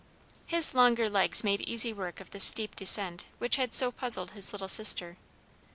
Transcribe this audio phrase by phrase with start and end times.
[0.47, 4.51] His longer legs made easy work of the steep descent which had so puzzled his
[4.51, 5.15] little sister.